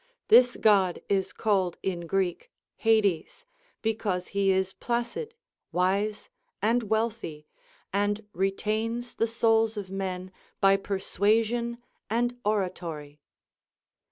[0.29, 3.45] This God is called in Greek Hades,
[3.83, 5.35] because he is placid,
[5.71, 7.45] wise, and wealthy,
[7.93, 11.77] and retains the souls of men by persuasion
[12.09, 13.19] and oratory.